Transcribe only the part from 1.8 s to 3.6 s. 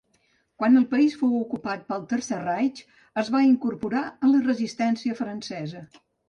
pel Tercer Reich es va